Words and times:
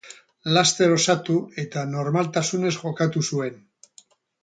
Laster 0.55 0.93
osatu, 0.95 1.35
eta 1.65 1.85
normaltasunez 1.91 2.75
jokatu 2.81 3.27
zuen. 3.31 3.65